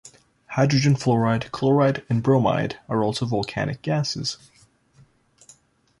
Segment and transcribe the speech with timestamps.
[0.47, 4.37] Hydrogen fluoride, chloride and bromide are also volcanic gases.